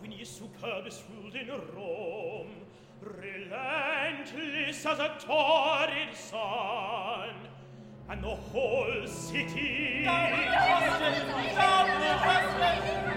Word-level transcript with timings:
when 0.00 0.12
ye 0.12 0.24
superbus 0.24 1.02
ruled 1.12 1.34
in 1.34 1.48
Rome, 1.76 2.48
relentless 3.02 4.86
as 4.86 4.98
a 4.98 5.10
torrid 5.20 6.14
sun, 6.16 7.34
and 8.08 8.24
the 8.24 8.28
whole 8.28 9.06
city... 9.06 10.02
Down 10.04 10.32
with 10.32 10.44
Down 10.46 10.82
with 11.36 11.54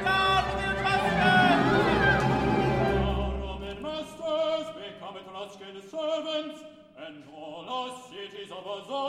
Down 0.03 0.29
with 1.73 1.93
Roman 3.41 3.77
masters 3.81 4.67
become 4.75 5.15
Etruscan 5.17 5.75
servants, 5.89 6.59
and 7.05 7.15
all 7.35 7.65
our 7.67 7.91
cities 8.09 8.51
of 8.51 8.63
Azor 8.65 9.02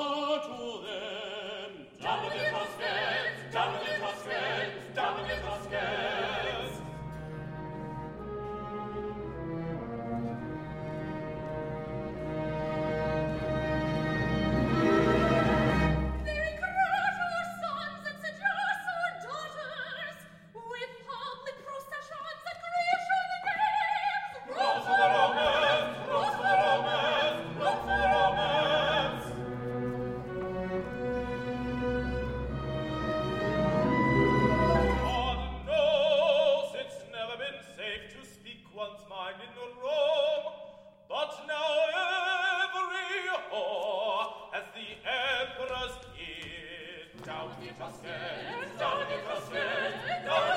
Trostet, 48.04 48.68
Doni 48.78 49.16
Trostet, 49.24 49.94
Doni 50.26 50.53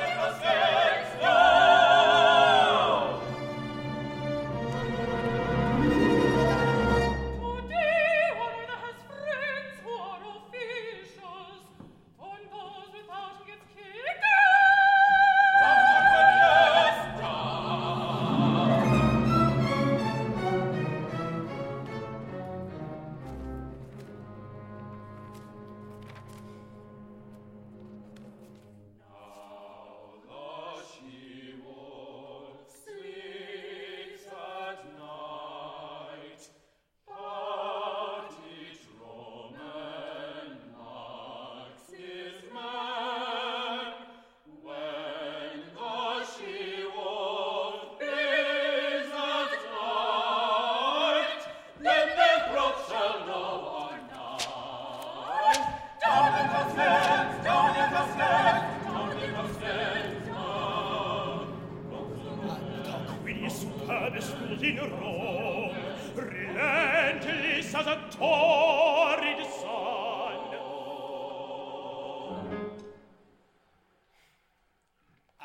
superbes 63.58 64.30
in 64.62 64.78
Rom, 64.78 65.76
relentless 66.16 67.76
as 67.76 67.88
a 67.88 67.98
torrid 68.12 69.46
sun. 69.60 70.36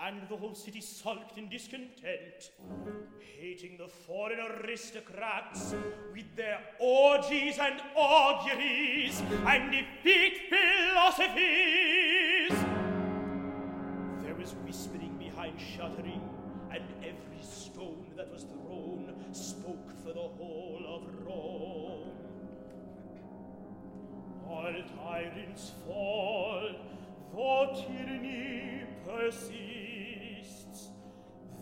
And 0.05 0.29
the 0.29 0.37
whole 0.37 0.55
city 0.55 0.81
sulked 0.81 1.39
in 1.39 1.49
discontent, 1.49 2.51
hating 3.39 3.79
the 3.79 3.89
foreign 3.89 4.41
aristocrats 4.41 5.75
with 6.13 6.37
their 6.37 6.59
orgies 6.81 7.59
and 7.59 7.81
auguries 7.95 9.23
and 9.47 9.73
effete 9.73 10.51
philosophies. 10.51 12.53
There 14.25 14.35
was 14.35 14.55
whispering 14.67 15.17
behind 15.19 15.59
shuttering, 15.59 16.21
and 16.75 16.85
every 17.01 17.43
stone 17.43 18.07
that 18.17 18.33
was 18.33 18.45
thrown 18.45 19.13
spoke 19.33 19.91
for 20.03 20.13
the 20.13 20.21
whole 20.21 20.83
of 20.89 21.03
Rome. 21.27 22.11
All 24.49 24.75
tyrants 24.97 25.73
fall, 25.87 26.71
though 27.35 27.85
tyranny 27.87 28.85
persists, 29.07 30.91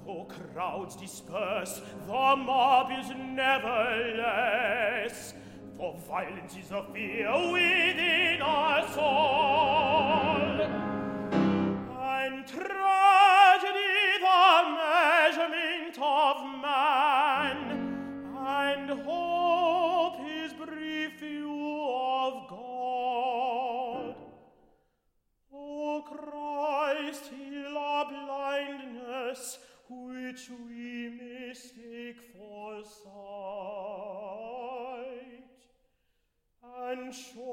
though 0.06 0.24
crowds 0.24 0.96
disperse, 0.96 1.80
the 2.06 2.36
mob 2.36 2.90
is 3.00 3.10
never 3.10 4.14
less, 4.16 5.34
for 5.76 5.96
violence 6.08 6.56
is 6.56 6.70
a 6.70 6.84
fear 6.92 7.32
within 7.52 8.42
us 8.42 8.96
all. 8.96 10.49
Blindness, 29.30 29.58
which 29.88 30.50
we 30.68 31.10
mistake 31.48 32.20
for 32.36 32.82
sight, 32.84 33.14
and 36.88 37.14
show 37.14 37.49